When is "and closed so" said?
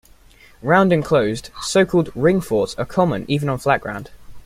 0.91-1.85